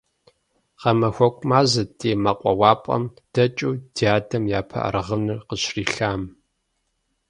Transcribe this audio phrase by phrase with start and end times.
[0.81, 3.03] Гъэмахуэку мазэт ди мэкъуауапӀэм
[3.33, 6.21] дэкӀыу дядэм япэ аргъынэр къыщрилъам.